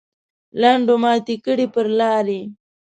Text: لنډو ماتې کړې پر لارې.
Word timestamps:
لنډو 0.61 0.95
ماتې 1.03 1.35
کړې 1.45 1.67
پر 1.73 1.85
لارې. 1.99 2.41